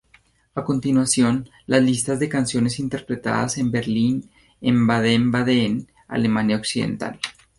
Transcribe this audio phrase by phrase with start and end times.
[0.55, 7.19] A continuación, las listas de canciones interpretadas en Berlín y en Baden-Baden, Alemania Occidental.